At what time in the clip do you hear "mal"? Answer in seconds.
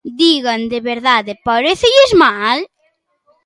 2.23-2.57